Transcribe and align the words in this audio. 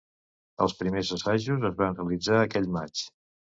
Els 0.65 0.73
primers 0.79 1.11
assajos 1.17 1.69
es 1.71 1.77
van 1.83 1.95
realitzar 2.01 2.41
aquell 2.47 2.69
maig. 2.81 3.07